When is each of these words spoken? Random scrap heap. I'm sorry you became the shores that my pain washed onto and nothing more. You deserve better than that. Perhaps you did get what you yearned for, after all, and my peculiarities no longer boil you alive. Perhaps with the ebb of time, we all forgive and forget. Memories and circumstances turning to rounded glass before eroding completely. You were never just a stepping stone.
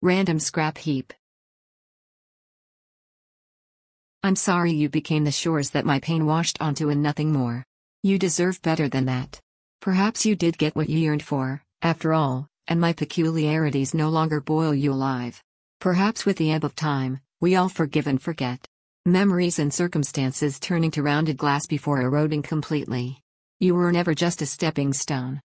Random 0.00 0.38
scrap 0.38 0.78
heap. 0.78 1.12
I'm 4.22 4.36
sorry 4.36 4.72
you 4.72 4.88
became 4.88 5.24
the 5.24 5.32
shores 5.32 5.70
that 5.70 5.84
my 5.84 5.98
pain 5.98 6.24
washed 6.24 6.56
onto 6.60 6.88
and 6.88 7.02
nothing 7.02 7.32
more. 7.32 7.64
You 8.04 8.16
deserve 8.16 8.62
better 8.62 8.88
than 8.88 9.06
that. 9.06 9.40
Perhaps 9.80 10.24
you 10.24 10.36
did 10.36 10.56
get 10.56 10.76
what 10.76 10.88
you 10.88 11.00
yearned 11.00 11.24
for, 11.24 11.64
after 11.82 12.14
all, 12.14 12.46
and 12.68 12.80
my 12.80 12.92
peculiarities 12.92 13.92
no 13.92 14.08
longer 14.08 14.40
boil 14.40 14.72
you 14.72 14.92
alive. 14.92 15.42
Perhaps 15.80 16.24
with 16.24 16.36
the 16.36 16.52
ebb 16.52 16.62
of 16.62 16.76
time, 16.76 17.18
we 17.40 17.56
all 17.56 17.68
forgive 17.68 18.06
and 18.06 18.22
forget. 18.22 18.68
Memories 19.04 19.58
and 19.58 19.74
circumstances 19.74 20.60
turning 20.60 20.92
to 20.92 21.02
rounded 21.02 21.36
glass 21.36 21.66
before 21.66 22.02
eroding 22.02 22.42
completely. 22.42 23.20
You 23.58 23.74
were 23.74 23.90
never 23.90 24.14
just 24.14 24.42
a 24.42 24.46
stepping 24.46 24.92
stone. 24.92 25.40